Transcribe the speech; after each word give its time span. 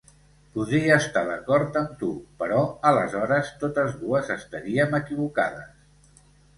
Podria 0.53 0.95
estar 1.01 1.23
d'acord 1.27 1.77
amb 1.83 1.93
tu, 2.01 2.09
però 2.41 2.65
aleshores 2.95 3.55
totes 3.63 3.95
dues 4.03 4.35
estaríem 4.41 5.03
equivocades. 5.05 6.23